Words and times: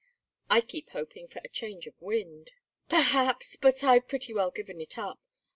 "I 0.49 0.61
keep 0.61 0.89
hoping 0.93 1.27
for 1.27 1.41
a 1.45 1.47
change 1.47 1.85
of 1.85 1.93
wind." 2.01 2.49
"Perhaps, 2.89 3.55
but 3.57 3.83
I've 3.83 4.07
pretty 4.07 4.33
well 4.33 4.49
given 4.49 4.81
it 4.81 4.97
up. 4.97 5.19